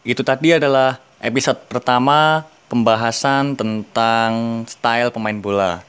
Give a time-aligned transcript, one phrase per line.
[0.00, 5.84] Itu tadi adalah episode pertama pembahasan tentang style pemain bola.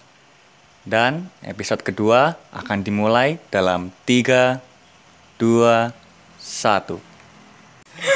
[0.84, 4.60] Dan episode kedua akan dimulai dalam 3,
[5.40, 7.00] 2, 1.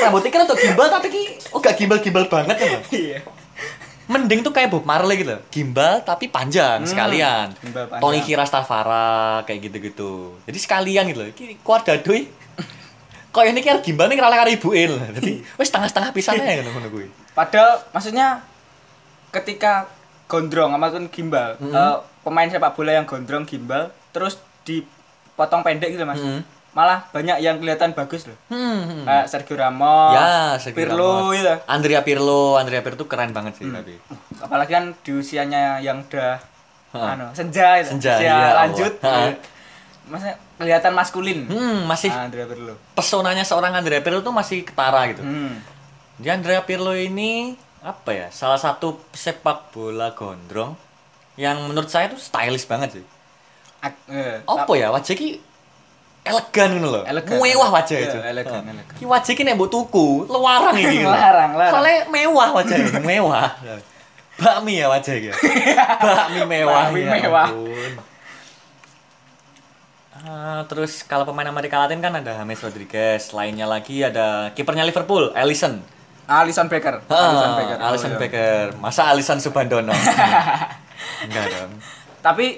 [0.03, 1.23] Rambutnya kan untuk gimbal tapi ki
[1.55, 2.83] oh gak gimbal-gimbal banget ya, Bang.
[2.91, 3.19] Iya.
[4.11, 5.39] Mending tuh kayak Bob Marley gitu.
[5.47, 7.55] Gimbal tapi panjang sekalian.
[7.63, 8.03] gimbal panjang.
[8.03, 10.43] Tony Kirastafara kayak gitu-gitu.
[10.43, 11.29] Jadi sekalian gitu loh.
[11.31, 12.27] Iki keluar dadoi.
[13.35, 14.91] Kok ini kira gimbal nih kira kira ibuin.
[15.11, 17.11] Jadi wes setengah-setengah pisan aja ngono kuwi.
[17.35, 18.39] Padahal maksudnya
[19.29, 19.91] ketika
[20.25, 26.17] gondrong amaupun gimbal, eh, pemain sepak bola yang gondrong gimbal terus dipotong pendek gitu Mas.
[26.17, 26.41] Mhm.
[26.71, 28.35] Malah banyak yang kelihatan bagus loh.
[28.47, 29.03] Hmm.
[29.03, 31.35] Kayak Sergio Ramos, Ya, Sergio Pirlo Ramos.
[31.35, 31.53] gitu.
[31.67, 33.95] Andrea Pirlo, Andrea Pirlo tuh keren banget sih tapi.
[34.39, 36.35] Apalagi kan di usianya yang udah
[36.91, 37.95] anu, senja itu.
[37.95, 38.55] Senja, Usia Allah.
[38.63, 38.93] lanjut.
[38.99, 39.31] Hah.
[40.05, 41.45] Maksudnya kelihatan maskulin.
[41.45, 42.73] Hmm, masih Ah, Andrea Pirlo.
[42.93, 45.21] pesonanya seorang Andrea Pirlo tuh masih ketara gitu.
[45.21, 45.59] Hmm.
[46.15, 48.27] Jadi Andrea Pirlo ini apa ya?
[48.29, 50.73] Salah satu sepak bola gondrong
[51.35, 53.05] yang menurut saya tuh stylish banget sih.
[54.07, 55.37] Eh, Apa ya wajah ki
[56.23, 57.03] elegan ngono loh.
[57.05, 57.37] Elegan.
[57.37, 58.17] Mewah wajah Iya, itu.
[58.19, 58.73] elegan, Heeh.
[58.73, 58.95] elegan.
[58.95, 60.89] Ki wajah ki nek mbok tuku, lewarang iki.
[60.95, 61.05] gitu.
[61.05, 61.73] Larang, larang.
[61.75, 63.49] Soalnya mewah wajah ini, mewah.
[64.41, 65.29] Bakmi ya wajah iki.
[66.01, 66.89] Bakmi mewah.
[66.89, 67.47] Bakmi ya mewah.
[70.25, 75.29] Ah, terus kalau pemain Amerika Latin kan ada James Rodriguez, lainnya lagi ada kipernya Liverpool,
[75.37, 75.85] Alisson.
[76.25, 77.05] Alisson Becker.
[77.05, 77.77] Alisson Becker.
[77.77, 78.21] Ah, Alisson Oh, iya.
[78.25, 78.65] Becker.
[78.81, 79.93] Masa Alisson Subandono?
[81.29, 81.71] Enggak dong.
[82.25, 82.57] Tapi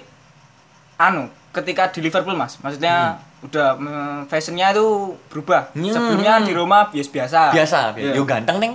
[0.95, 5.75] anu, ketika di Liverpool Mas, maksudnya udah mm, fashionnya itu berubah.
[5.75, 5.91] Hmm.
[5.91, 7.51] Sebelumnya di Roma biasa-biasa.
[7.51, 8.15] Biasa, Iya.
[8.15, 8.73] yo ganteng neng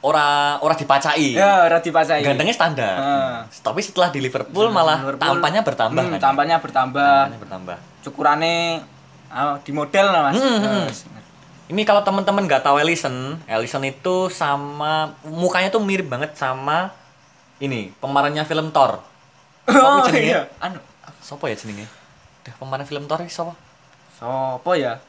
[0.00, 1.36] ora ora dipacai.
[1.36, 2.24] Ya, ora dipacai.
[2.24, 2.94] Gantengnya standar.
[2.96, 3.38] Ah.
[3.50, 6.20] Tapi setelah di Liverpool malah Liverpool, tampaknya bertambah hmm, kan.
[6.32, 7.12] tampaknya bertambah.
[7.28, 7.76] Tampaknya bertambah.
[8.06, 8.86] Cukurannya
[9.28, 10.38] ah, di model lah Mas.
[10.38, 10.86] Hmm, hmm.
[10.86, 10.94] Eh,
[11.66, 16.94] Ini kalau teman-teman nggak tahu Ellison, Ellison itu sama mukanya tuh mirip banget sama
[17.58, 19.02] ini pemerannya film Thor.
[19.66, 20.46] Oh iya.
[20.56, 20.78] Anu,
[21.18, 21.90] Sopo ya jenenge?
[22.46, 23.58] Dah pemeran film Thor sopo?
[24.14, 25.02] sopo ya?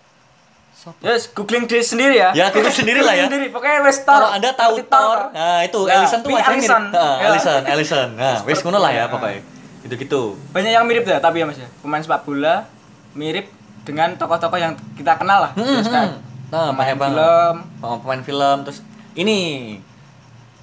[0.74, 0.98] Sopo?
[1.00, 2.34] Yes, googling diri sendiri ya.
[2.34, 3.30] Ya, googling sendiri lah ya.
[3.30, 4.18] Sendiri, pokoknya wes Thor.
[4.18, 6.66] Kalau Anda tahu Thor, nah itu Ya, Ellison tuh wajahnya mirip.
[6.66, 6.84] Ellison.
[6.90, 7.26] Heeh, Ya.
[7.30, 8.08] Ellison, Ellison.
[8.18, 9.06] Nah, wes ngono lah ya Ya.
[9.08, 9.46] pokoknya.
[9.86, 10.22] Gitu-gitu.
[10.50, 11.70] Banyak yang mirip ya, tapi ya Mas ya.
[11.80, 12.66] Pemain sepak bola
[13.18, 13.50] mirip
[13.82, 15.52] dengan tokoh-tokoh yang kita kenal lah.
[15.58, 16.16] Hmm, Terus hmm.
[16.48, 17.54] Nah, pemain film.
[17.82, 18.80] Pemain, pemain film terus
[19.18, 19.38] ini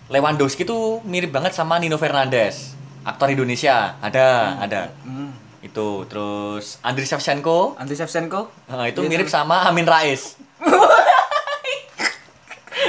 [0.09, 2.73] Lewandowski tuh mirip banget sama Nino Fernandes.
[3.05, 3.99] Aktor Indonesia.
[4.01, 4.81] Ada, ada.
[5.05, 5.35] Hmm.
[5.61, 8.53] Itu terus Andriy Shevchenko Andriy Shevchenko.
[8.69, 10.37] Nah, itu Iya, mirip sama Amin Rais.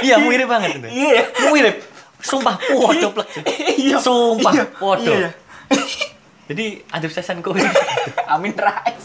[0.06, 0.88] iya, mirip banget itu.
[0.88, 1.22] Iya.
[1.52, 1.76] Mirip.
[2.20, 3.28] Sumpah, waduh plek.
[3.76, 3.96] Iya.
[4.00, 4.64] Sumpah, Iya.
[4.76, 5.16] waduh.
[6.46, 7.50] Jadi Andriy Shevchenko
[8.32, 8.95] Amin Rais.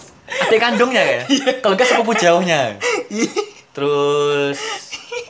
[0.41, 1.21] Adik kandungnya ya.
[1.59, 2.75] Kalau enggak sepupu jauhnya.
[3.71, 4.57] Terus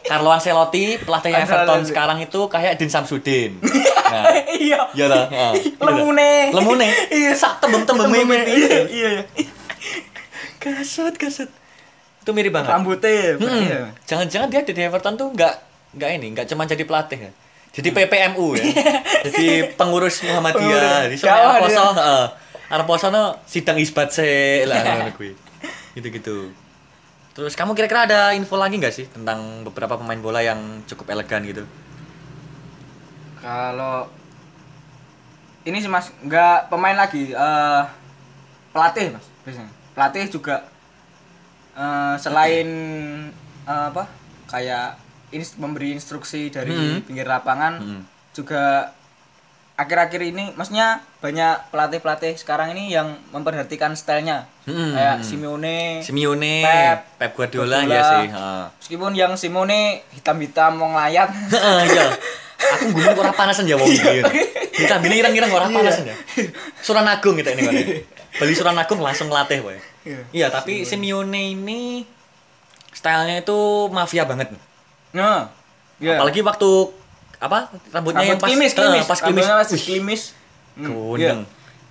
[0.02, 1.52] Carlo Ancelotti pelatih Ancelotti.
[1.62, 3.62] Everton sekarang itu kayak Din Samsudin.
[3.62, 4.24] Nah,
[4.62, 4.80] Iya.
[4.92, 5.26] iya lah.
[5.26, 5.88] Nah, iya lah.
[5.88, 6.32] Lemune.
[6.52, 6.88] Lemune.
[7.08, 7.32] Iya.
[7.34, 8.46] Sak tembem-tembem Iya, mirip.
[8.90, 9.50] iya, iya.
[10.58, 11.50] Kasut, kasut.
[12.22, 12.70] Itu mirip banget.
[12.70, 13.38] Rambutnya.
[13.38, 13.62] Hmm.
[13.62, 13.80] iya.
[14.06, 15.54] Jangan-jangan dia di Everton tuh nggak
[15.92, 17.32] nggak ini, nggak cuma jadi pelatih ya.
[17.72, 18.64] Jadi PPMU ya.
[19.24, 21.08] jadi pengurus Muhammadiyah.
[21.08, 21.72] Jadi Pengurus.
[21.72, 22.04] soalnya
[22.72, 23.12] Gawat Arposo, dia.
[23.12, 23.28] heeh.
[23.28, 24.28] Arposo no sidang isbat se
[24.66, 25.36] lah ngono kuwi.
[25.94, 26.52] Gitu-gitu.
[27.32, 31.44] Terus kamu kira-kira ada info lagi nggak sih tentang beberapa pemain bola yang cukup elegan
[31.44, 31.64] gitu?
[33.42, 34.08] Kalau
[35.64, 37.84] ini sih Mas, nggak pemain lagi, eh
[38.72, 39.72] pelatih Mas biasanya.
[39.92, 40.56] Pelatih juga
[41.74, 42.68] eh, selain
[43.64, 44.08] eh, apa?
[44.48, 45.00] Kayak
[45.32, 47.02] ins- memberi instruksi dari Hmm.
[47.02, 48.02] pinggir lapangan Hmm.
[48.32, 48.92] juga
[49.74, 50.88] akhir-akhir ini maksudnya
[51.18, 54.94] banyak pelatih-pelatih sekarang ini yang memperhatikan stylenya Hmm.
[54.94, 57.90] kayak Simeone Simeone, Pep, Pep, Guardiola, Guardiola.
[57.92, 58.26] ya sih.
[58.30, 58.64] heeh.
[58.78, 59.80] meskipun yang Simone
[60.12, 62.06] hitam-hitam mau ngelayat Heeh, iya.
[62.62, 64.22] Aku gumul ora panasan ya wong iki.
[64.72, 66.16] Kita bini ireng-ireng ora panasan ya.
[66.78, 67.82] Suran Agung gitu ini kone.
[68.38, 69.82] Beli Suran Agung langsung latih wae.
[70.02, 70.20] Iya.
[70.30, 72.06] Iya, tapi Simeone ini
[72.92, 73.58] stylenya itu
[73.90, 74.54] mafia banget.
[75.10, 75.50] nah
[75.98, 76.16] iya.
[76.16, 76.70] Apalagi waktu
[77.42, 79.06] apa rambutnya yang Rambut pas klimis, eh, klimis.
[79.10, 79.42] pas klimis.
[79.42, 80.22] Rambutnya masih klimis.
[80.78, 81.20] Hmm, Kuning.
[81.20, 81.34] iya.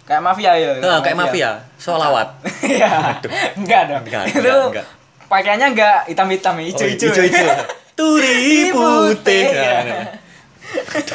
[0.07, 0.71] Kayak mafia ya.
[0.79, 2.29] eh, kayak mafia, solawat.
[2.71, 3.19] Iya.
[3.59, 4.03] Enggak dong.
[4.07, 4.87] Enggak, Itu enggak, enggak.
[5.27, 7.07] pakaiannya enggak hitam-hitam, ya, hijau-hijau.
[7.07, 7.47] Oh, hijau-hijau.
[7.99, 9.47] Turi putih.
[9.53, 10.07] Nah, nah.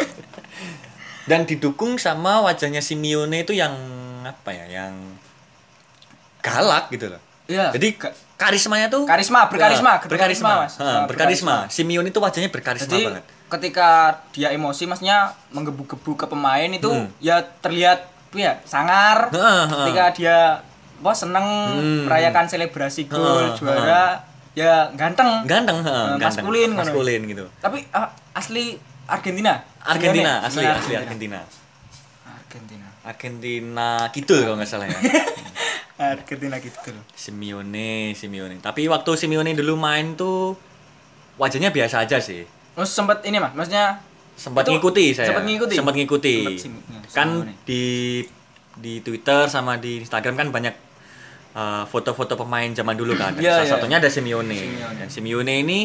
[1.30, 3.74] Dan didukung sama wajahnya Simeone itu yang
[4.22, 4.94] apa ya, yang
[6.46, 7.22] galak gitu loh.
[7.50, 7.74] Iya.
[7.74, 7.98] Jadi
[8.36, 10.74] karismanya tuh Karisma, berkarisma, Nah, berkarisma, berkarisma, Mas.
[10.78, 11.56] Ha, berkarisma.
[11.68, 13.24] Simeone itu wajahnya berkarisma Jadi banget.
[13.48, 13.90] Ketika
[14.32, 15.18] dia emosi maksudnya
[15.50, 17.08] menggebu-gebu ke pemain itu Hmm.
[17.20, 19.30] ya terlihat ya sangar.
[19.86, 20.38] Ketika dia
[20.98, 22.04] wah seneng Hmm.
[22.06, 24.20] merayakan selebrasi gol juara
[24.52, 25.44] ya ganteng.
[25.44, 26.42] Ganteng, heeh, Eh, ganteng.
[26.42, 27.46] maskulin, maskulin gitu.
[27.60, 29.62] Tapi ah, asli Argentina.
[29.80, 30.48] Argentina, Simeone.
[30.48, 31.40] asli asli Argentina.
[32.26, 32.88] Argentina.
[33.04, 34.98] Argentina gitu kalau nggak salah ya.
[36.18, 36.92] Argentina gitu.
[37.14, 38.58] Simeone, Simeone.
[38.60, 40.58] Tapi waktu Simeone dulu main tuh
[41.36, 42.44] wajahnya biasa aja sih.
[42.76, 44.00] Oh, sempat ini Mas, maksudnya
[44.36, 45.32] Sempat ngikuti saya.
[45.32, 45.76] sempat ngikuti?
[45.76, 46.36] Sempat ngikuti.
[46.38, 47.54] Sempat sim- ya, kan Simeone.
[47.64, 47.84] di
[48.76, 50.76] di Twitter sama di Instagram kan banyak
[51.54, 53.32] uh, foto-foto pemain zaman dulu kan.
[53.34, 53.72] Iya, salah iya.
[53.72, 54.52] satunya ada Simeone.
[54.52, 54.96] Simeone.
[54.98, 55.80] Dan Simeone ini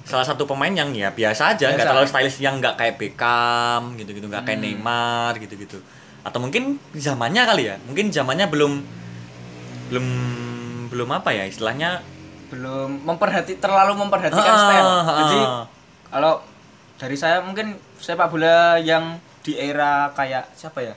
[0.00, 4.24] salah satu pemain yang ya biasa aja, nggak terlalu stylish yang nggak kayak Beckham gitu-gitu,
[4.26, 4.72] nggak kayak Hmm.
[4.72, 5.76] Neymar gitu-gitu.
[6.20, 7.76] Atau mungkin zamannya kali ya.
[7.84, 8.80] Mungkin zamannya belum
[9.88, 10.06] belum
[10.88, 12.00] belum apa ya istilahnya
[12.48, 14.88] belum memperhati terlalu memperhatikan Ah, style.
[14.88, 15.64] ah, Jadi ah.
[16.10, 16.42] Kalau
[16.96, 20.94] dari saya mungkin sepak bola yang di era kayak siapa ya?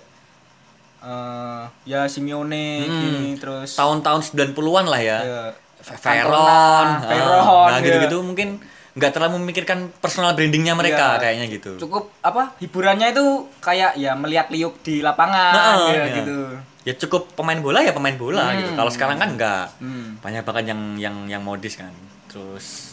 [1.00, 2.96] Eh ya Simeone Hmm.
[2.98, 5.18] gini terus tahun-tahun 90-an lah ya.
[5.20, 5.44] ya,
[5.84, 7.84] Veron, Veron, nah ya.
[7.84, 8.56] gitu-gitu mungkin
[8.94, 11.20] nggak terlalu memikirkan personal brandingnya mereka Iya.
[11.20, 11.72] kayaknya gitu.
[11.78, 13.26] cukup apa hiburannya itu
[13.60, 16.16] kayak ya melihat liuk di lapangan Nah, ya, iya.
[16.16, 16.38] gitu.
[16.84, 18.60] Ya cukup pemain bola ya pemain bola Hmm.
[18.62, 18.72] gitu.
[18.74, 20.22] Kalau sekarang kan nggak Hmm.
[20.22, 21.92] banyak banget yang yang yang modis kan.
[22.28, 22.93] Terus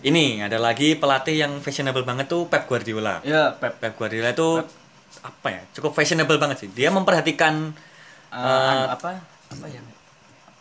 [0.00, 3.18] ini ada lagi pelatih yang fashionable banget tuh Pep Guardiola.
[3.22, 4.62] Ya, Pep Pep Guardiola itu
[5.18, 5.62] apa ya?
[5.72, 6.68] Cukup fashionable banget sih.
[6.68, 7.74] Dia memperhatikan
[8.28, 9.16] Eh, anu, apa
[9.48, 9.80] apa ya?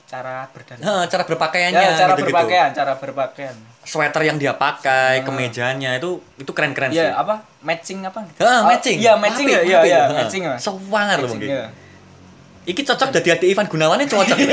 [0.07, 0.87] Cara berdandan.
[0.87, 2.31] eh, cara berpakaiannya Ya, cara gitu-gitu.
[2.31, 3.55] berpakaian, cara berpakaian.
[3.83, 5.23] Sweater yang dia pakai, Ah.
[5.23, 7.03] kemejanya itu itu keren-keren sih.
[7.03, 7.43] Ya, apa?
[7.59, 8.23] Matching apa?
[8.39, 8.97] Ah, Oh, matching.
[8.97, 9.59] Iya, matching ya.
[9.59, 10.17] Iya, iya, Heeh.
[10.17, 10.55] matching ya.
[10.55, 11.51] Sewangar loh mungkin.
[11.51, 11.67] iya.
[12.67, 14.35] Iki cocok jadi hati Ivan Gunawan ini cocok.
[14.35, 14.43] Gak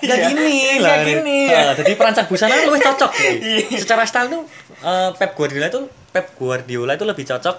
[0.00, 0.14] Iya.
[0.24, 1.04] gini Nggak lah.
[1.04, 1.72] gini, Heeh, ya.
[1.74, 3.10] jadi perancang busana lu cocok.
[3.12, 3.76] Iya.
[3.76, 4.42] Secara style tuh
[4.80, 7.56] eh, Pep Guardiola itu Pep Guardiola itu lebih cocok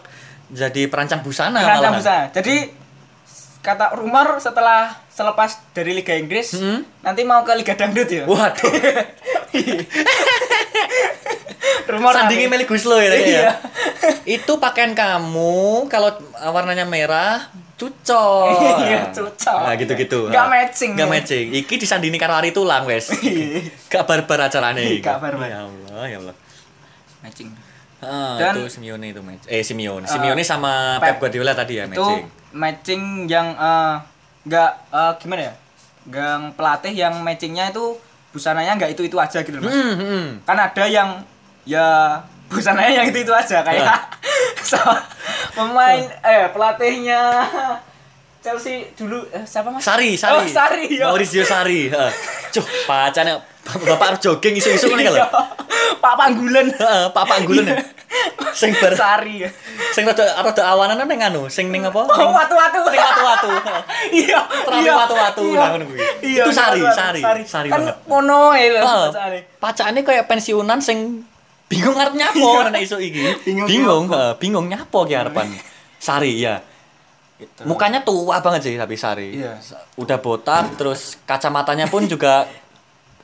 [0.49, 1.99] jadi perancang busana Perancang malahan.
[1.99, 2.23] busana.
[2.31, 2.55] Jadi
[3.61, 6.81] kata rumor setelah selepas dari Liga Inggris Hmm.
[7.01, 8.25] nanti mau ke Liga Dangdut ya.
[8.25, 8.73] Waduh,
[11.87, 12.47] rumor sandingi.
[12.47, 13.11] Meli Guslo ya.
[13.11, 13.21] Iya.
[13.21, 13.51] ya.
[14.25, 17.51] Itu pakaian kamu kalau warnanya merah
[17.81, 18.45] cocok.
[18.83, 19.59] Iya, cocok.
[19.59, 20.19] Nah, gitu-gitu.
[20.27, 21.13] Nggak Nah, matching, Nggak ya.
[21.13, 21.45] matching.
[21.55, 23.09] Iki disandini karo ari tulang wes.
[23.91, 25.01] Gak barbar acaranya iki.
[25.01, 25.47] Gak barbar.
[25.47, 26.35] Ya Allah, ya Allah.
[27.19, 27.49] matching.
[27.99, 29.45] Ah, Dan- itu Simeone itu match.
[29.45, 30.05] Eh Simeone.
[30.05, 31.17] Simeone sama Pep, Pep.
[31.21, 32.21] Guardiola tadi ya Itu matching.
[32.51, 33.93] matching yang eh,
[34.43, 35.53] nggak eh, gimana ya?
[36.03, 37.93] Yang pelatih yang matchingnya itu
[38.31, 39.75] busananya nggak itu itu aja gitu loh, Mas.
[39.75, 40.25] Hmm, hmm.
[40.41, 41.21] kan ada yang
[41.61, 42.17] ya
[42.47, 44.01] busananya yang itu itu aja kayak Ah.
[44.59, 44.97] sama
[45.51, 47.21] pemain eh pelatihnya
[48.39, 50.33] Chelsea dulu eh, siapa mas Sari, Sari.
[50.33, 51.87] oh Sari ya Maurizio Sari.
[51.87, 52.11] Heeh.
[52.49, 55.21] Cuh, pacane bapak jogging isu-isu ngene Iya.
[55.21, 55.27] lho.
[56.01, 57.69] Pak Panggulan Heeh, Pak Panggulen.
[57.69, 57.77] ya.
[58.51, 59.45] Sing bar Sari
[59.93, 62.01] sing rada rada awanan ning anu, sing ning apa?
[62.01, 63.49] oh watu-watu Sing watu-watu.
[64.11, 64.39] iya
[64.73, 65.55] iya, watu-watu, iya.
[65.57, 65.99] nah, ngono kuwi.
[66.25, 69.13] iya Itu Sari, Sari, Sari Sari kan mono ya lho.
[69.13, 69.39] Sari.
[69.55, 71.23] Pacane kayak pensiunan sing
[71.71, 72.69] bingung arep nyapo Iya.
[72.69, 73.21] nek isu iki.
[73.41, 75.47] Bingung Bingung, heeh, bingung nyapo ki arepan.
[75.97, 76.59] Sari ya.
[77.39, 77.63] Gitu.
[77.63, 79.39] Mukanya tua banget sih tapi Sari.
[79.39, 79.55] Iya.
[79.95, 82.45] Udah botak terus kacamatanya pun juga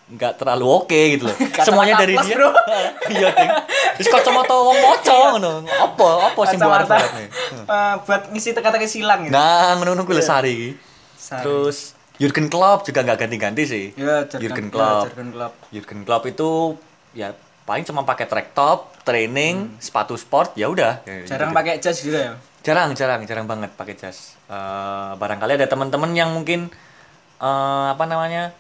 [0.08, 1.36] nggak terlalu oke gitu loh.
[1.52, 2.36] Kacamata Semuanya dari plus, dia.
[2.40, 2.50] bro.
[3.12, 3.52] Iya, Ding.
[4.00, 5.52] Terus kacamata wong moco ngono.
[5.68, 6.08] Apa?
[6.32, 7.28] Apa banget nih?
[7.68, 9.36] eh, buat ngisi teka-teki silang gitu.
[9.36, 10.32] Nah, ngono kuwi lho Iya.
[10.32, 10.70] Sari iki.
[11.20, 11.78] Terus
[12.18, 13.86] Jurgen Klopp juga nggak ganti-ganti sih.
[13.94, 15.06] ya Jurgen Klopp.
[15.06, 16.50] ya, Jurgen Klopp Jurgen Klopp itu
[17.14, 17.30] ya
[17.68, 21.04] paling cuma pakai track top, training, sepatu sport, ya udah.
[21.04, 21.28] Ya, Hmm.
[21.28, 21.58] jarang gitu.
[21.58, 24.36] pakai jas gitu ya Jarang, jarang, jarang banget pakai jas.
[24.46, 26.72] Eh, barangkali ada teman-teman yang mungkin
[27.38, 28.52] eh, apa namanya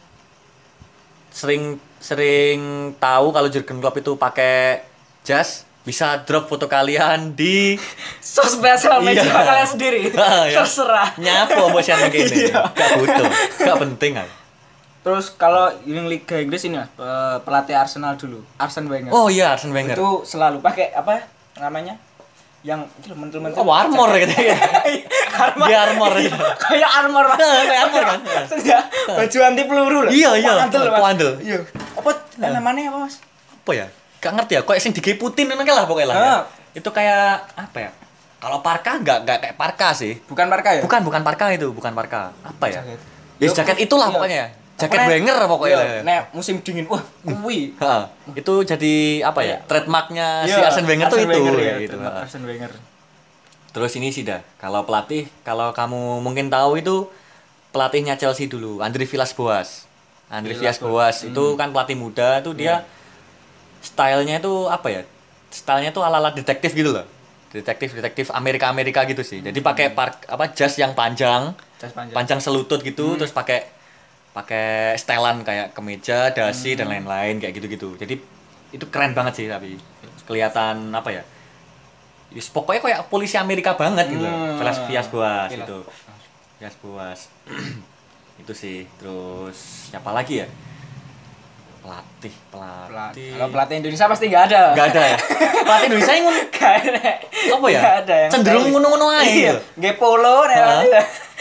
[1.30, 2.60] sering sering
[2.96, 4.86] tahu kalau Jurgen Klopp itu pakai
[5.22, 7.76] jas, bisa drop foto kalian di
[8.24, 9.34] sosmed sosial media Iya.
[9.42, 10.62] kalian sendiri Ah, ya.
[10.62, 12.38] terserah nyapo buat share kayak ini.
[12.48, 12.60] Iya.
[12.70, 14.28] Gak butuh, gak penting kan.
[15.08, 19.72] Terus kalau ini Liga Inggris ini pe- pelatih Arsenal dulu Arsene Wenger Oh iya, Arsene
[19.72, 19.96] Wenger.
[19.96, 21.24] itu selalu pakai apa
[21.56, 21.96] namanya
[22.60, 24.58] yang itu mentul-mentul Oh, armor gitu ya.
[25.48, 26.36] armor Dia armor gitu.
[26.68, 27.40] kayak armor Mas.
[27.40, 28.20] Kayak armor kan?
[28.44, 30.52] Maksudnya baju anti peluru lah Iya, iya.
[30.60, 31.00] Poandel, Mas.
[31.00, 31.32] Poandel.
[31.40, 31.58] iya
[31.96, 32.10] apa
[32.44, 33.16] namanya apa mas
[33.56, 33.88] apa ya
[34.18, 36.36] gak ngerti ya kok sing digeputin ngono lah pokoknya lah ya.
[36.74, 37.90] Itu kayak apa ya
[38.38, 41.90] kalau parka nggak nggak kayak parka sih bukan marka ya bukan bukan parka itu bukan
[41.92, 43.00] parka apa ya Jaket.
[43.40, 44.14] ya jaket itulah Iya.
[44.14, 44.44] pokoknya
[44.78, 45.78] jaket Wenger pokoknya.
[45.82, 47.74] Iya, nek musim dingin wah kuwi.
[47.82, 51.66] Ha, itu jadi apa ya trademarknya si Iya, Arsene Wenger tuh Arsene itu Wenger, ya,
[51.66, 51.98] ya, gitu.
[51.98, 52.72] Arsene Wenger.
[53.74, 57.10] Terus ini sih dah kalau pelatih kalau kamu mungkin tahu itu
[57.74, 59.90] pelatihnya Chelsea dulu Andre Villas-Boas
[60.30, 61.26] Andre Villas-Boas.
[61.26, 62.86] Villas-Boas itu kan pelatih muda tuh dia
[63.82, 65.02] stylenya itu apa ya
[65.50, 67.06] stylenya tuh ala-ala detektif gitu loh.
[67.48, 69.40] Detektif detektif Amerika Amerika gitu sih.
[69.40, 72.14] Jadi pakai park apa jas yang panjang jas panjang.
[72.14, 73.77] panjang selutut gitu terus pakai
[74.38, 78.14] pakai setelan kayak kemeja dasi dan lain-lain kayak gitu-gitu jadi
[78.70, 79.82] itu keren banget sih tapi
[80.24, 81.24] kelihatan apa ya
[82.30, 84.60] Yus, pokoknya kayak polisi Amerika banget gitu Hmm.
[84.60, 85.64] Velas Vias Boas Gila.
[85.64, 85.78] itu
[86.58, 87.20] Vias Boas
[88.38, 89.58] itu sih terus
[89.90, 90.48] siapa lagi ya
[91.80, 94.62] pelatih Pelat- pelatih Kalau pelatih Indonesia pasti nggak ada.
[94.76, 95.18] nggak ada ya
[95.66, 96.46] pelatih Indonesia yang ngono-.
[97.48, 97.80] Apa ya?
[97.80, 99.32] Nggak ada yang Cenderung ngono-ngono aja Iya.
[99.48, 99.60] gitu.
[99.80, 100.38] Nggih polo.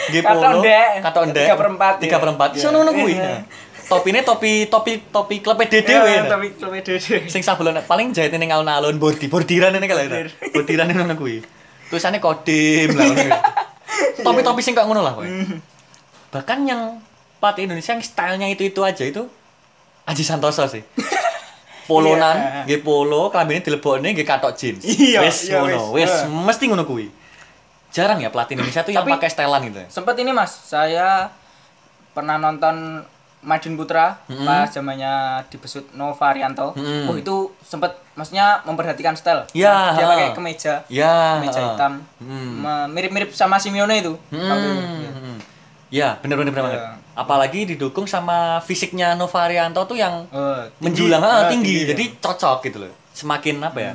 [0.07, 0.63] G polo,
[1.03, 1.95] katon Tiga perempat.
[1.99, 2.59] tiga perempat, Iya.
[2.59, 3.15] iso ngono kuwi.
[3.15, 3.43] Iya.
[3.87, 6.19] Topine topi topi topi klepe dede Iya, wae.
[6.27, 7.27] Tapi tapi dede.
[7.27, 10.31] Sing sabulan paling jahit ning alun-alun bordi, bordiran ini kalau itu.
[10.51, 11.39] Bordiran ngono kuwi.
[11.91, 13.07] Tulisannya kodim lah.
[14.19, 15.27] Topi-topi sing kayak ngono lah kowe.
[16.29, 16.99] Bahkan yang
[17.39, 19.31] pelatih Indonesia yang stylenya itu-itu aja itu
[20.03, 20.83] Aji Santoso sih.
[21.87, 22.63] Polonan, Iya.
[22.67, 24.83] nggih polo, klambine dilebokne nggih katok jeans.
[24.83, 26.11] Iya, wis iya, ngono, wis.
[26.27, 27.07] mesti ngono kuwi.
[27.97, 29.79] Jarang ya pelatih Indonesia tuh yang Tapi- pakai stylean gitu.
[29.79, 29.89] ya.
[29.89, 31.33] Sempet ini Mas, saya
[32.13, 33.01] pernah nonton
[33.41, 34.43] Madin Putra Mm-mm.
[34.43, 35.13] pas zamannya
[35.47, 36.75] dibesut Nova Rianto.
[36.75, 37.07] Mm-mm.
[37.07, 39.47] Oh itu sempet maksudnya memperhatikan style.
[39.53, 41.39] Ya, Dia pakai kemeja, Ya.
[41.39, 42.03] kemeja hitam.
[42.19, 42.53] Hmm.
[42.59, 44.13] Me- Mirip-mirip sama Simeone itu.
[44.29, 44.83] Hmm, waktu itu.
[44.83, 45.11] Iya.
[45.15, 45.37] hmm.
[45.89, 46.67] Ya, bener-bener bener Ya.
[46.67, 46.81] banget.
[47.15, 50.83] Apalagi didukung sama fisiknya Novarianto tuh yang Oh, tinggi.
[50.83, 51.95] menjulang ah, Ah, tinggi, ya.
[51.95, 52.93] jadi cocok gitu loh.
[53.15, 53.93] Semakin apa ya?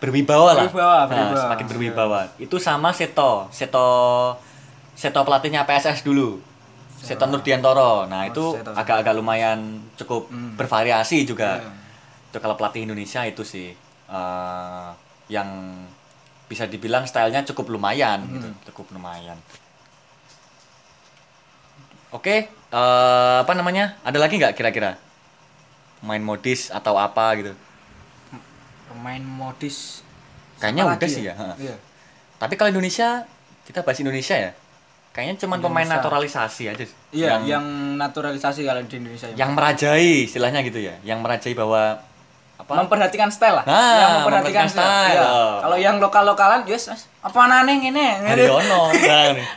[0.00, 0.64] Berwibawa lah.
[0.64, 1.42] Berwibawa, Nah, berwibawa.
[1.44, 2.20] semakin berwibawa.
[2.36, 3.86] Itu sama Seto, Seto
[4.92, 6.40] Seto pelatihnya PSS dulu.
[6.96, 8.04] Seto Nurdiantoro.
[8.04, 9.60] Nah, itu Oh, agak-agak lumayan
[9.94, 10.56] cukup Hmm.
[10.56, 11.56] bervariasi juga.
[11.58, 11.72] Iya.
[12.26, 13.72] Itu kalau pelatih Indonesia itu sih
[14.06, 14.90] eh,
[15.28, 15.48] yang
[16.44, 18.34] bisa dibilang stylenya cukup lumayan Hmm.
[18.34, 19.38] gitu, cukup lumayan.
[22.10, 23.94] Oke, eh, apa namanya?
[24.02, 24.98] Ada lagi nggak kira-kira?
[26.02, 27.52] Main modis atau apa gitu?
[29.00, 30.04] Pemain modis.
[30.60, 31.56] Kayaknya udah sih ya, ha.
[31.56, 31.72] Iya.
[32.36, 33.24] Tapi kalau Indonesia,
[33.64, 34.52] kita bahas Indonesia ya.
[35.16, 36.96] Kayaknya cuma pemain naturalisasi aja sih.
[37.16, 37.64] Iya, yang, yang,
[37.96, 39.32] naturalisasi kalau di Indonesia.
[39.32, 39.40] ya.
[39.40, 41.00] yang merajai istilahnya gitu ya.
[41.00, 41.96] Yang merajai bahwa
[42.60, 42.72] apa?
[42.76, 43.64] memperhatikan style lah.
[43.64, 45.16] Nah, yang memperhatikan style.
[45.16, 45.24] Iya.
[45.24, 45.56] Oh.
[45.64, 48.20] Kalau yang lokal-lokalan, yes, mas, apa nane ini?
[48.20, 48.92] Haryono.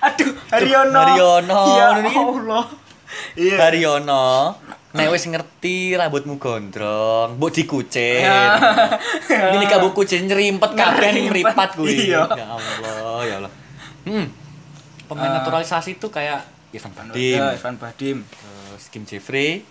[0.07, 1.01] Aduh, Haryono.
[1.03, 1.61] Haryono.
[1.75, 2.65] Ya Allah.
[3.35, 3.57] Iya.
[3.59, 4.55] Haryono,
[4.93, 8.21] nek wis ngerti rambutmu gondrong, mbok dikucin.
[8.21, 8.55] Ya.
[9.57, 12.13] Ini kabuk kucing nyerimpet kabeh mripat kuwi.
[12.13, 12.29] Iya.
[12.29, 13.51] Ya Allah, ya Allah.
[14.05, 14.29] Hmm.
[15.03, 15.33] Pemain Eh.
[15.35, 19.61] naturalisasi itu kayak Ivan Badim, Ya, Ivan Badim, terus Kim Jeffrey,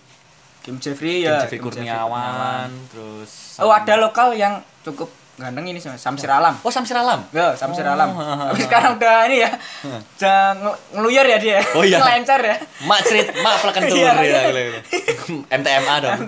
[0.59, 1.39] Kim Jeffrey Kim ya.
[1.39, 6.53] Jeffrey Kim Kurniawan, terus Oh, ada lokal yang cukup ganteng ini Mas, Samsir Alam.
[6.61, 7.25] Oh, Samsir Alam.
[7.29, 7.91] Ya, Samsir Oh.
[7.91, 8.09] Alam.
[8.13, 9.49] Tapi sekarang udah ini ya.
[9.83, 11.57] Udah ngel- ngeluyar ya dia.
[11.73, 11.97] Oh, iya.
[11.97, 12.55] Ngelencar ya.
[12.83, 14.39] Mak cerit, mak pelekentur Iya, ya, iya.
[14.45, 14.59] gitu,
[14.93, 15.33] gitu.
[15.49, 16.19] MTMA dong.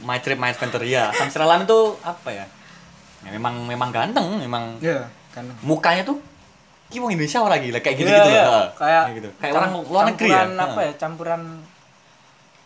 [0.00, 1.12] My Trip My Adventure ya.
[1.12, 2.44] Samsir Alam itu apa ya?
[3.20, 5.44] Ya, memang memang ganteng, memang Ya, kan.
[5.60, 6.16] mukanya tuh
[6.88, 8.44] Ki wong Indonesia orang gila kayak gitu Iya, gitu iya.
[8.74, 9.28] Kayak gitu.
[9.38, 10.42] Kayak orang luar negeri ya.
[10.42, 10.92] campuran apa ya?
[10.96, 11.42] Campuran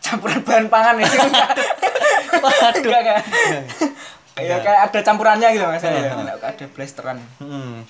[0.01, 1.05] campuran bahan pangan ya.
[2.43, 2.81] Waduh.
[2.81, 3.21] Enggak enggak.
[4.35, 4.55] Iya.
[4.55, 5.83] Ya kayak ada campurannya gitu Mas.
[5.83, 6.11] Iya.
[6.11, 6.35] ya.
[6.43, 7.17] Ada blasteran.
[7.39, 7.87] Hmm,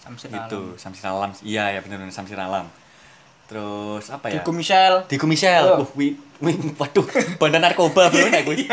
[0.00, 0.60] Samsir gitu.
[0.72, 0.80] Alam.
[0.80, 1.30] Samsir Alam.
[1.44, 2.66] Iya ya benar benar Samsir Alam.
[3.44, 4.40] Terus apa ya?
[4.40, 4.94] Diego Michel.
[5.10, 5.64] Diego Michel.
[5.66, 5.82] Oh.
[5.82, 7.02] Uh, wi, wi, waduh,
[7.36, 8.64] bandar narkoba bro nek kuwi.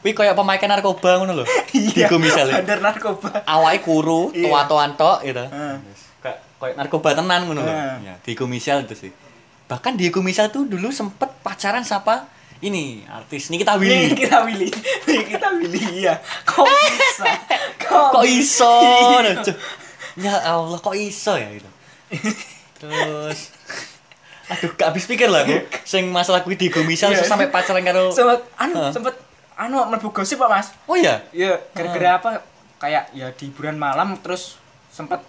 [0.00, 1.44] Kuwi kayak pemakai narkoba ngono lho.
[1.74, 2.46] Diego Michel.
[2.48, 2.62] Iya.
[2.62, 3.42] Bandar narkoba.
[3.44, 4.48] Awake kuru, Iya.
[4.48, 5.44] tua-tuan tok gitu.
[6.22, 7.74] Kayak kayak narkoba tenan ngono lho.
[8.06, 9.12] Ya, Diego Michel itu sih.
[9.66, 12.30] Bahkan Diego Michel tuh dulu sempet pacaran sama
[12.60, 14.12] ini artis Nikita Nih Willy.
[14.14, 14.70] kita pilih.
[15.06, 16.14] Nih kita pilih iya.
[16.44, 17.24] Kok bisa?
[17.80, 18.74] Kok, kok iso
[20.18, 21.70] ya Allah kok iso ya gitu
[22.76, 23.54] terus
[24.50, 28.10] aduh gak habis pikir lah aku sing masalah kuwi Diego Misal terus sampai pacaran karo
[28.10, 28.90] Sempet anu Hah?
[28.90, 29.14] sempet
[29.54, 30.68] anu mlebu gosip Pak Mas.
[30.84, 32.30] oh iya Iya, gara-gara apa?
[32.80, 34.58] Kayak ya di hiburan malam terus
[34.90, 35.22] sempet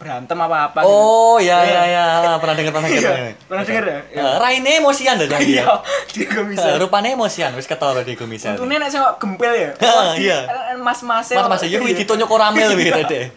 [0.00, 1.82] berantem apa-apa oh ya Iya.
[1.84, 2.06] ya ya
[2.40, 3.98] pernah dengar pernah dengar Iya, pernah denger ya?
[4.08, 4.22] Iya.
[4.24, 5.76] Eh, Raine emosian dah jangan Iya, dia
[6.08, 6.72] Diego Eh, Misal.
[6.80, 9.70] rupanya emosian wis ketara Diego Misal Untungnya nek sama gempel ya.
[10.16, 10.38] Di- iya.
[10.74, 13.28] Mas-mas Mas mas ya kuwi ditonyo koramel kuwi tadi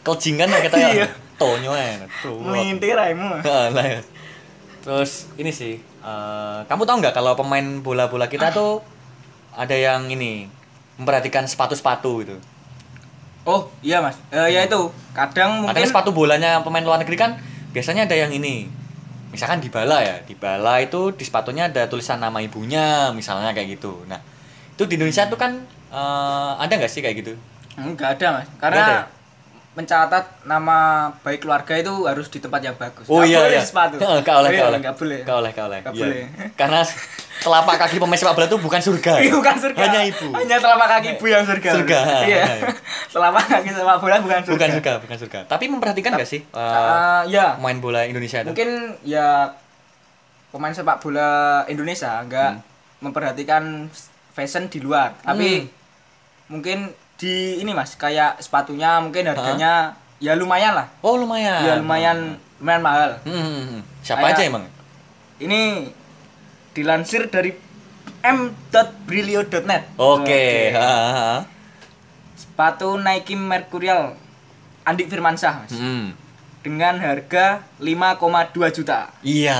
[0.00, 0.90] Keljingan lah kita Iya.
[0.96, 3.42] ya tonyo ya Melintir raimu.
[3.42, 3.98] Ya.
[4.78, 8.78] Terus ini sih, eh, kamu tahu nggak kalau pemain bola-bola kita tuh
[9.52, 10.46] ada yang ini
[10.94, 12.36] memperhatikan sepatu-sepatu gitu.
[13.42, 14.16] Oh, iya Mas.
[14.30, 14.80] Eh ya itu.
[15.10, 17.34] Kadang mungkin Makanya sepatu bolanya pemain luar negeri kan
[17.70, 18.70] biasanya ada yang ini.
[19.28, 23.80] Misalkan di bala ya, di bala itu di sepatunya ada tulisan nama ibunya, misalnya kayak
[23.80, 24.04] gitu.
[24.04, 24.20] Nah,
[24.70, 25.56] itu di Indonesia tuh kan
[25.88, 27.32] eh, ada nggak sih kayak gitu?
[27.72, 28.48] enggak ada Mas.
[28.60, 29.04] Karena ada ya?
[29.72, 30.78] mencatat nama
[31.24, 33.08] baik keluarga itu harus di tempat yang bagus.
[33.08, 33.64] Oh Nggak iya boleh iya.
[33.64, 33.94] sepatu.
[33.96, 34.80] Nggak oleh, Iya, nggak oleh.
[34.84, 35.20] nggak boleh.
[35.24, 35.78] Nggak oleh, nggak oleh.
[35.80, 36.02] Nggak Iya.
[36.04, 36.22] boleh.
[36.52, 36.80] Karena
[37.42, 39.12] telapak kaki pemain sepak bola itu bukan surga.
[39.22, 39.80] Iya, bukan surga.
[39.82, 40.28] Hanya ibu.
[40.30, 41.70] Hanya telapak kaki ibu yang surga.
[41.74, 42.44] Surga, Iya.
[43.14, 44.54] telapak kaki sepak bola bukan surga.
[44.54, 45.38] Bukan surga, bukan surga.
[45.46, 47.54] Tapi memperhatikan nggak sih eh, Ah, ya.
[47.54, 48.48] pemain bola Indonesia itu?
[48.48, 48.70] Mungkin
[49.02, 49.52] ya
[50.48, 51.30] pemain sepak bola
[51.66, 52.62] Indonesia enggak Hmm.
[53.02, 53.90] memperhatikan
[54.30, 55.66] fashion di luar, tapi
[56.46, 61.60] mungkin di ini mas kayak sepatunya mungkin harganya ya lumayan lah Oh, lumayan.
[61.62, 63.80] ya lumayan lumayan mahal Hmm, hmm, hmm.
[64.00, 64.64] Siapa Kayak- aja emang?
[65.38, 65.90] ini
[66.72, 67.52] dilansir dari
[68.22, 70.72] m.brilio.net Oke.
[70.72, 71.32] ha, ha.
[72.32, 74.14] sepatu Nike Mercurial
[74.82, 76.14] Andi Firmansyah mas Hmm.
[76.62, 78.22] dengan harga 5,2
[78.72, 79.58] juta Iya.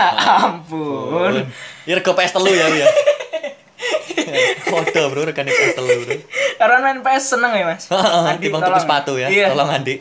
[0.46, 1.46] ampun
[1.84, 2.88] Ya rego PS telu ya, ya.
[4.64, 6.14] Foto bro, rekan PS telu bro.
[6.54, 9.50] karena main PS seneng ya mas Andi bang tuku sepatu ya, iya.
[9.50, 10.00] tolong Andi.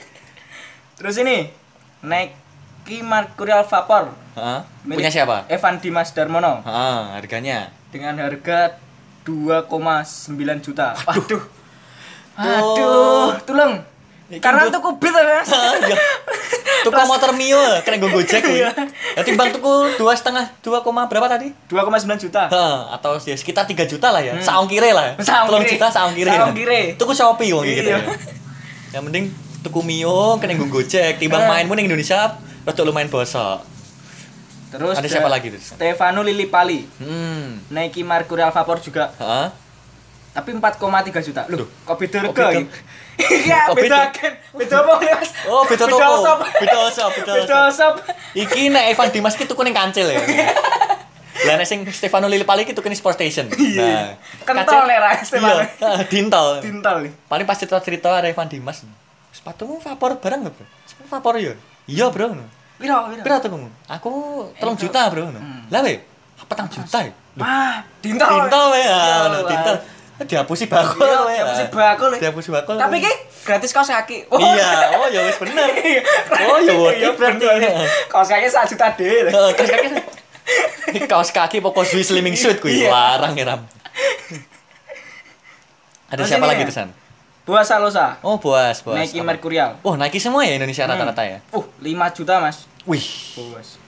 [0.95, 1.49] terus ini
[1.99, 4.65] Nike Mercurial Vapor Ha?
[4.83, 5.45] Punya siapa?
[5.45, 7.69] Evan Dimas Darmono Ha, harganya.
[7.93, 8.73] dengan harga
[9.23, 9.69] 2,9
[10.59, 11.43] juta waduh
[12.33, 13.77] aduh tulung
[14.27, 15.51] Iki karena tuku ya mas
[15.93, 15.97] Ya.
[16.81, 18.59] Tuku motor Mio kena gue gojek kuwi.
[18.59, 18.71] Iya.
[19.13, 21.53] Ya timbang tuku dua setengah dua koma berapa tadi?
[21.69, 21.85] 2,9
[22.19, 24.33] juta Ha, atau ya sekitar 3 juta lah ya.
[24.41, 25.13] Saongkire lah.
[25.13, 25.23] Hmm.
[25.23, 25.69] Saongkire.
[25.69, 26.31] 3 juta saongkire.
[26.33, 26.79] Saongkire.
[26.97, 27.99] Tuku Shopee wong gitu Iya.
[27.99, 28.11] ya.
[28.91, 29.25] Yang penting
[29.61, 33.61] tuku Mio kena gue gojek timbang mainmu ning Indonesia rada lumayan bosok.
[34.73, 35.61] Terus Ada da- siapa lagi tuh?
[35.61, 37.61] Stefano Lillipali Hmm.
[37.69, 39.47] Nike Mercurial Vapor juga Heeh.
[40.31, 40.81] tapi 4,3
[41.21, 42.59] juta loh kok beda kok harga beda?
[42.59, 42.77] gitu
[43.45, 43.99] iya beda beda?
[44.09, 46.01] kan beda apa mas Oh, beda toko.
[46.57, 47.71] Beda shop, beda beda shop.
[47.71, 47.93] shop
[48.33, 50.17] Iki nek Evan Dimas ki tuku ning kancil ya.
[51.43, 53.45] Lah nek sing Stefano Lillipali ki tuku ning Sport Station.
[53.45, 55.61] Nah, Kental nek ra Stefano.
[55.61, 56.57] Iya, dintal.
[56.59, 58.81] tintal nih Paling pas cerita-cerita ada Evan Dimas.
[59.29, 60.65] Sepatumu vapor barang nggak bro?
[60.83, 61.53] Sepatu vapor ya?
[61.85, 62.33] Iya bro.
[62.83, 63.67] Piro piro Berapa tuh kamu?
[63.89, 64.11] Aku
[64.53, 65.31] telung juta bro.
[65.69, 65.97] Lah weh,
[66.43, 67.11] petang juta ya?
[67.33, 69.41] wah tintal Dintal weh, Ya ah, Allah.
[69.47, 69.75] dintal.
[70.23, 71.35] Dihapusi bakul Iya, weh.
[71.35, 72.11] dihapusi bakul.
[72.13, 72.75] Dihapusi bakul.
[72.77, 73.11] tapi ki
[73.41, 75.67] gratis kaos kaki oh Iya, oh ya wis bener.
[76.47, 77.43] Oh ya worth iya berarti.
[77.43, 79.87] bener kaos kaki 1 juta deh Eh, Kaos kaki
[81.07, 82.91] kaos kaki pokok Swiss slimming suit kuwi Iya.
[82.91, 83.61] larang ya Ram.
[86.07, 86.69] Ada siapa lagi ya?
[86.69, 86.89] tuh San?
[87.43, 88.95] Boas Salosa Oh, Boas, Boas.
[88.97, 89.27] Nike Apa?
[89.29, 91.39] Mercurial Oh, Nike semua ya Indonesia rata-rata ya?
[91.49, 93.79] uh 5 juta mas Wih, Boas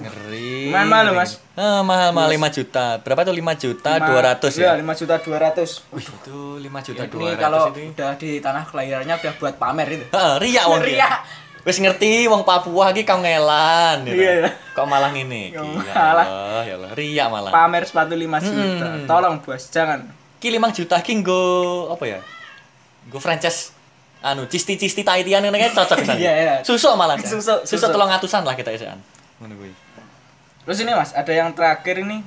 [0.00, 0.72] ngeri.
[0.72, 1.36] Mahal loh, Mas.
[1.52, 2.96] Eh, mahal mahal 5 juta.
[2.98, 4.72] Berapa tuh 5 juta 200 ya?
[4.72, 7.92] Iya 5 juta 200 Wih, itu 5 juta ini 200 kalau ini.
[7.92, 10.80] udah di tanah kelahirannya udah buat pamer itu Heeh, riak wong.
[10.80, 11.20] Riak.
[11.60, 14.16] Wis ngerti wong Papua iki kau ngelan gitu.
[14.16, 14.48] Iya.
[14.72, 15.60] Kok malah ngene iki.
[15.60, 16.24] Ya malah.
[16.24, 17.50] Allah, ya Allah, riak malah.
[17.52, 19.04] pamer sepatu 5 juta Hmm.
[19.04, 20.00] tolong bos jangan
[20.40, 21.44] Ki 5 juta ki nggo
[21.92, 22.20] apa ya?
[23.06, 23.72] Nggo franchise
[24.20, 26.16] anu cisti-cisti taitian ngene kae cocok kan.
[26.16, 26.54] Iya, iya.
[26.60, 27.16] Susuk malah.
[27.16, 27.24] kan?
[27.24, 27.88] Susuk, Susuk susuk.
[27.88, 29.00] telung atusan lah kita isian.
[29.38, 29.72] Ngono kuwi.
[30.60, 32.20] terus ini mas ada yang terakhir ini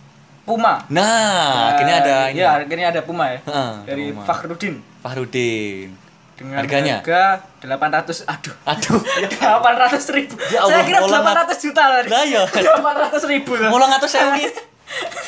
[0.43, 2.41] Puma Nah, akhirnya ada ini.
[2.41, 4.25] ya akhirnya ada Puma ya Heeh, dari Puma.
[4.25, 5.93] Fakhrudin Fahrudin.
[6.33, 6.99] dengan Harganya?
[6.99, 8.99] harga 800 aduh Aduh,
[9.39, 12.43] 800 ribu Ya saya Allah, kira mulang 800 juta tadi Lah ya.
[12.49, 13.69] 800 ribu loh.
[13.69, 14.47] Mulang atus sewu ki.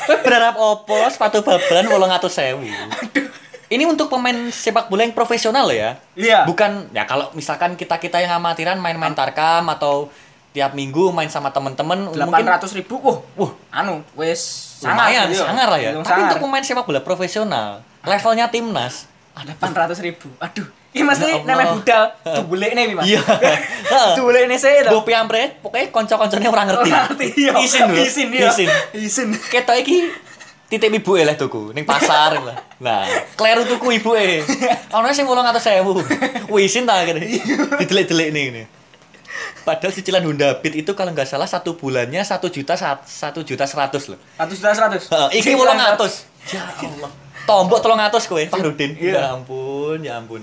[0.04, 2.66] Kowe berharap opo sepatu babalan mulang atus sewu?
[3.66, 5.98] Ini untuk pemain sepak bola yang profesional ya.
[6.14, 6.44] Iya.
[6.44, 10.06] Bukan ya kalau misalkan kita-kita yang amatiran main-main tarkam atau
[10.50, 13.52] tiap minggu main sama temen-temen mungkin 800 ribu wah Wah.
[13.70, 15.42] anu wes lumayan gitu.
[15.42, 15.90] sangar lah ya.
[15.90, 16.28] Hitung Tapi sangar.
[16.30, 17.68] untuk pemain sepak bola profesional,
[18.00, 19.04] levelnya timnas,
[19.36, 19.60] 800
[20.00, 23.20] ribu aduh ini mesti Ya namanya budal tuh boleh nih mas Iya.
[24.16, 26.88] tuh boleh nih saya Gue piampre, pokoknya konco-konconya orang ngerti.
[26.88, 28.68] ngerti iya Isin isin iya Isin.
[28.96, 30.08] isin Ketok iki
[30.66, 32.56] titip ibu lah tuku ning pasar lah.
[32.82, 33.06] Nah,
[33.38, 34.42] kleru tuku ibu e.
[34.96, 36.50] Ono sing 800.000.
[36.52, 37.22] Wisin ta kene.
[37.80, 38.62] Didelik-delik nih ini.
[39.62, 44.14] Padahal cicilan Honda Beat itu kalau nggak salah satu bulannya satu juta satu juta seratus
[44.14, 44.20] loh.
[44.38, 45.02] seratus juta seratus
[45.34, 46.26] iki wolong atus.
[46.50, 47.10] Ya Allah.
[47.46, 48.98] Tombok tolong atus kowe, Fahrudin.
[48.98, 49.22] Iya.
[49.22, 50.42] Ya ampun, ya ampun.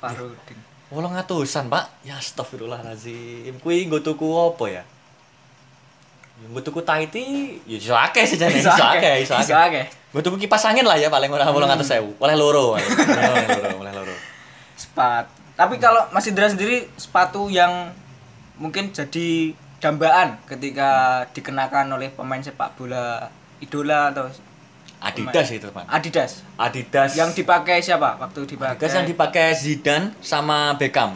[0.00, 0.56] Farudin
[0.88, 2.00] Wolong atusan, Pak.
[2.00, 3.60] Ya astagfirullahalazim.
[3.60, 4.82] Kuwi nggo tuku apa ya?
[6.58, 9.84] Tuku Tahiti, ya iso akeh sejane, iso akeh, iso akeh.
[10.10, 12.18] tuku kipas angin lah ya paling ora 800.000.
[12.18, 12.74] Oleh loro.
[12.78, 14.14] Oleh loro, oleh loro.
[14.78, 17.90] sepatu tapi kalau Mas Indra sendiri sepatu yang
[18.62, 19.50] mungkin jadi
[19.82, 23.26] dambaan ketika dikenakan oleh pemain sepak bola
[23.58, 24.30] idola atau
[24.98, 25.86] Adidas itu, Pak.
[25.86, 31.14] Adidas Adidas yang dipakai siapa waktu dipakai Adidas yang dipakai Zidane sama Beckham.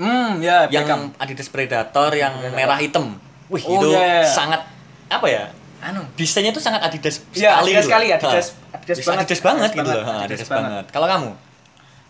[0.00, 1.00] hmm ya Yang Beckham.
[1.20, 3.16] Adidas Predator yang merah hitam.
[3.52, 4.24] Wih, Oh, itu iya.
[4.24, 4.64] sangat
[5.06, 5.44] apa ya?
[5.82, 8.06] anu desainnya tuh sangat Adidas Iya, sekali Adidas gitu sekali.
[8.08, 8.70] Adidas- Ha.
[8.72, 9.20] Adidas Adidas, banget.
[9.20, 9.92] Adidas banget Adidas gitu loh.
[10.00, 10.64] banget, Adidas Adidas banget.
[10.64, 10.84] banget.
[10.88, 11.30] Kalau kamu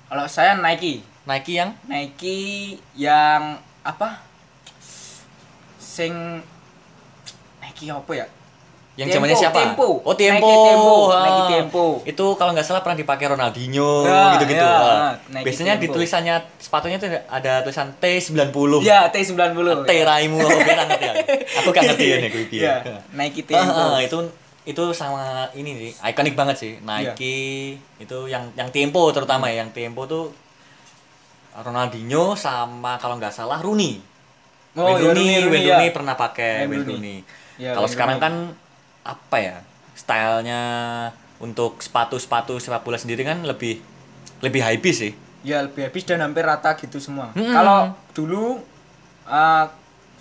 [0.07, 2.41] kalau saya Nike Nike yang Nike
[2.95, 3.43] yang
[3.83, 4.09] apa
[5.79, 6.13] sing
[7.59, 8.27] Nike apa ya
[8.93, 9.57] yang zamannya siapa?
[9.57, 10.01] Tempo.
[10.01, 10.45] Oh, Tempo.
[10.45, 10.97] Nike Tempo.
[11.11, 11.85] Nike Tempo.
[12.05, 14.61] Itu kalau nggak salah pernah dipakai Ronaldinho Ya, gitu-gitu.
[14.61, 15.09] ya, Ha.
[15.33, 15.95] Nike Biasanya di Tempo.
[15.97, 18.53] tulisannya sepatunya tuh ada tulisan T90.
[18.83, 21.21] ya T90 T raimu aku kira ngerti aku.
[21.57, 22.75] Aku gak ngerti ya nih gue Iya,
[23.11, 24.19] Nike Tempo Ah, ah, itu
[24.63, 29.73] itu sama ini sih ikonik banget sih Nike itu yang yang Tempo terutama ya yang
[29.73, 30.31] Tempo tuh
[31.55, 34.01] Ronaldinho sama kalau nggak salah Rooney
[34.73, 35.75] Oh, Wayne iya, Rooney, Rooney, Rooney, Wayne ya.
[35.75, 36.89] Rooney pernah pakai Wayne Rooney.
[36.91, 37.17] Rooney.
[37.59, 38.25] Ya, Kalau sekarang Rooney.
[38.25, 38.62] kan
[39.03, 39.57] apa ya?
[39.93, 40.61] Stylenya
[41.39, 43.83] untuk sepatu-sepatu sepak bola sendiri kan lebih
[44.41, 45.13] lebih high sih.
[45.43, 47.51] ya lebih habis dan hampir rata gitu semua Mm-mm.
[47.51, 48.63] kalau dulu
[49.25, 49.67] uh,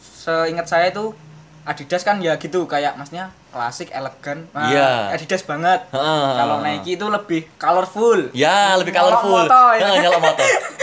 [0.02, 1.14] seingat saya itu
[1.62, 5.14] Adidas kan ya gitu kayak maksudnya klasik elegan Nah, Iya.
[5.14, 6.26] Adidas banget Heeh.
[6.36, 9.46] kalau Nike itu lebih colorful Ya, lebih Nyolok colorful.
[9.46, 10.02] moto, ya.
[10.02, 10.42] Nyolok moto.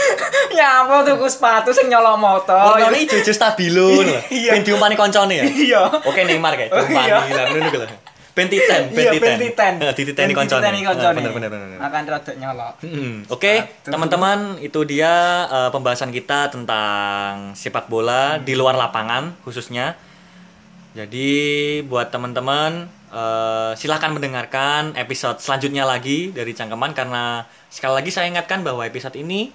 [0.51, 3.89] ya apa tuh sepatu sing nyolok moto Warnanya ijo-ijo stabilo.
[4.29, 4.51] Iya.
[4.51, 5.43] Ben diumpani koncone ya.
[5.45, 7.15] iya Oke Neymar kayak Oh, diumpani iya.
[7.31, 7.87] lah ngono lho.
[8.29, 9.35] Ben titen, ben iya titen.
[9.35, 10.61] pentiten Heeh, dititeni koncone.
[10.61, 11.11] dititeni koncone.
[11.13, 11.77] Heeh, Bener bener bener.
[11.81, 15.11] akan rada nyolok Hmm, Oke, teman-teman, itu dia
[15.45, 19.99] eh, pembahasan kita tentang sepak bola di luar lapangan khususnya.
[20.89, 21.29] Jadi
[21.83, 28.61] buat teman-teman eh, silahkan mendengarkan episode selanjutnya lagi dari Cangkeman karena sekali lagi saya ingatkan
[28.61, 29.51] bahwa episode ini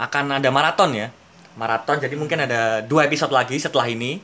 [0.00, 1.12] akan ada maraton ya,
[1.60, 2.00] maraton.
[2.00, 4.18] Jadi mungkin ada dua episode lagi setelah ini.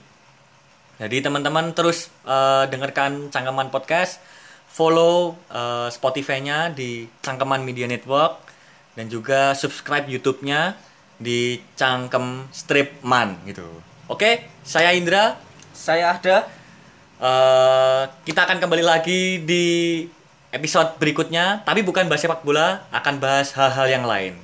[0.96, 4.16] Jadi teman-teman terus eh, dengarkan Cangkeman Podcast,
[4.72, 8.40] follow eh, Spotify-nya di Cangkeman Media Network
[8.96, 10.72] dan juga subscribe YouTube-nya
[11.20, 13.68] di Cangkem Stripman gitu.
[14.08, 15.36] Oke, saya Indra.
[15.76, 16.48] saya ada
[17.16, 20.04] Eh, kita akan kembali lagi di
[20.52, 24.36] episode berikutnya, tapi bukan bahas sepak bola, akan bahas hal-hal yang lain.